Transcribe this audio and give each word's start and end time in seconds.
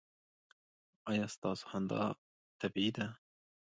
ایا 1.11 1.25
ستاسو 1.35 1.63
خندا 1.69 2.01
طبیعي 2.61 2.91
ده؟ 2.97 3.07